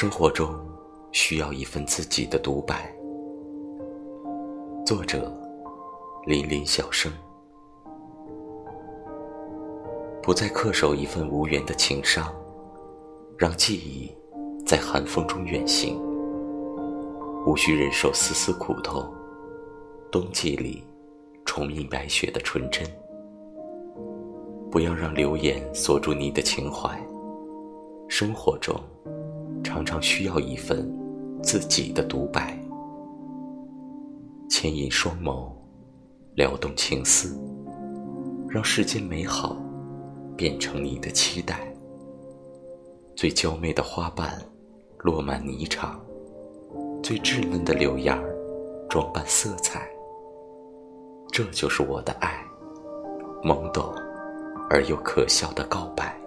[0.00, 0.48] 生活中
[1.12, 2.90] 需要一份自己的独白。
[4.86, 5.30] 作者：
[6.24, 7.12] 林林小生。
[10.22, 12.34] 不再恪守一份无缘的情伤，
[13.36, 14.10] 让记忆
[14.64, 16.00] 在寒风中远行。
[17.44, 19.06] 无需忍受丝丝苦痛，
[20.10, 20.82] 冬季里
[21.44, 22.88] 重映白雪的纯真。
[24.70, 26.98] 不要让流言锁住你的情怀。
[28.08, 28.74] 生活中，
[29.70, 30.84] 常常需要一份
[31.44, 32.58] 自己的独白，
[34.48, 35.48] 牵引双眸，
[36.34, 37.40] 撩动情思，
[38.48, 39.56] 让世间美好
[40.36, 41.72] 变成你的期待。
[43.14, 44.36] 最娇媚的花瓣
[44.98, 45.94] 落满霓裳，
[47.00, 48.20] 最稚嫩的柳芽
[48.88, 49.88] 装扮色彩。
[51.30, 52.44] 这就是我的爱，
[53.44, 53.94] 懵懂
[54.68, 56.19] 而又可笑的告白。